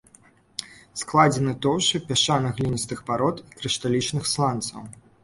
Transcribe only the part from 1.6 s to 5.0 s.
тоўшчай пясчана-гліністых парод і крышталічных сланцаў.